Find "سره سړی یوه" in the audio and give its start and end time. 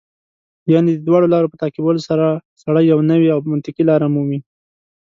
2.09-3.03